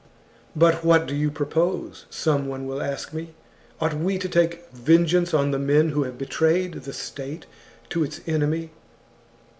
[0.55, 5.31] "'But what do you propose?' some one will ask me;* ought we to take vengeance
[5.31, 6.09] on the men THE JUGURTHINE WAR.
[6.09, 7.45] 1 57 who have betrayed the state
[7.89, 8.71] to its enemy?